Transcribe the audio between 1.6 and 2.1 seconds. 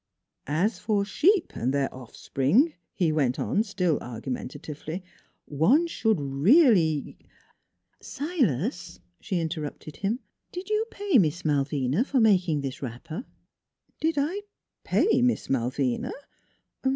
their